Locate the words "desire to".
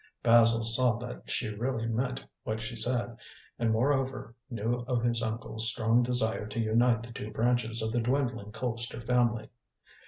6.01-6.59